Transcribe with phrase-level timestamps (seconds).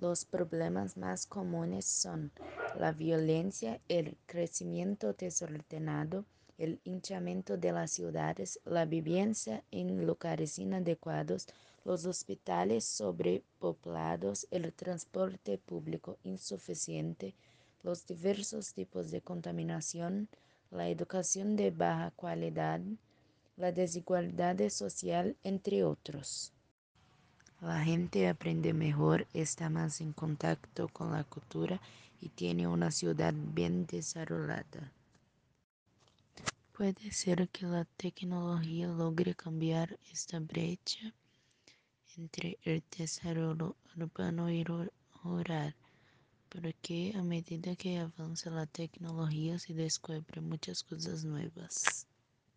[0.00, 2.32] Los problemas más comunes son
[2.78, 6.24] la violencia, el crecimiento desordenado,
[6.58, 11.46] el hinchamiento de las ciudades, la vivienda en lugares inadecuados,
[11.84, 17.34] los hospitales sobrepoblados, el transporte público insuficiente,
[17.82, 20.28] los diversos tipos de contaminación,
[20.70, 22.80] la educación de baja calidad,
[23.56, 26.53] la desigualdad social, entre otros.
[27.64, 31.80] La gente aprende mejor, está más en contacto con la cultura
[32.20, 34.92] y tiene una ciudad bien desarrollada.
[36.76, 41.14] Puede ser que la tecnología logre cambiar esta brecha
[42.18, 45.74] entre el desarrollo urbano y rural,
[46.50, 52.06] porque a medida que avanza la tecnología se descubren muchas cosas nuevas.